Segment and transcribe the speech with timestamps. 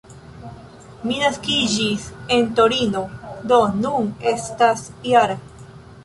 [1.09, 2.05] Li naskiĝis
[2.37, 3.03] en Torino,
[3.51, 5.37] do nun estas -jara.